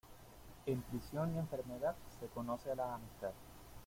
En 0.65 0.81
prisión 0.81 1.35
y 1.35 1.37
enfermedad, 1.37 1.95
se 2.19 2.25
conoce 2.25 2.75
la 2.75 2.95
amistad. 2.95 3.33